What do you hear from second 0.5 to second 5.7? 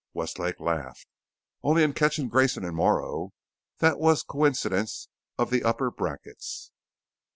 laughed. "Only in catching Grayson and Morrow. That was coincidence of the